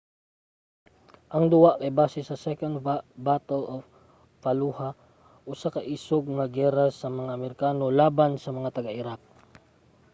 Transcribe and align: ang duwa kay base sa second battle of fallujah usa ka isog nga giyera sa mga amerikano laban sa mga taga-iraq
ang 1.35 1.45
duwa 1.53 1.71
kay 1.79 1.91
base 1.99 2.19
sa 2.25 2.41
second 2.47 2.73
battle 3.27 3.63
of 3.75 3.81
fallujah 4.43 4.91
usa 5.51 5.67
ka 5.75 5.81
isog 5.95 6.25
nga 6.35 6.45
giyera 6.55 6.85
sa 6.99 7.07
mga 7.17 7.31
amerikano 7.37 7.85
laban 8.01 8.31
sa 8.39 8.49
mga 8.57 8.73
taga-iraq 8.75 9.21